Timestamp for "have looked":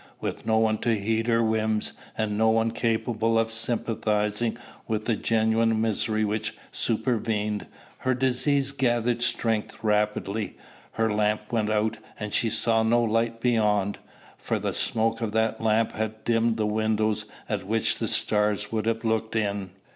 18.87-19.35